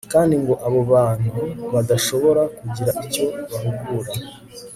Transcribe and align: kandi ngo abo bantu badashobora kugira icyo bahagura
kandi 0.13 0.33
ngo 0.41 0.53
abo 0.67 0.81
bantu 0.93 1.31
badashobora 1.73 2.41
kugira 2.57 2.91
icyo 3.05 3.25
bahagura 3.49 4.11